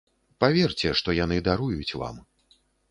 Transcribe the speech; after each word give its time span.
Паверце, 0.43 0.87
што 1.03 1.17
яны 1.23 1.37
даруюць 1.51 1.97
вам. 2.05 2.15